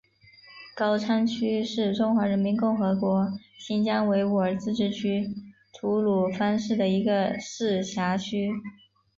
[0.75, 5.29] 高昌区是中华人民共和国新疆维吾尔自治区
[5.71, 8.51] 吐鲁番市的一个市辖区。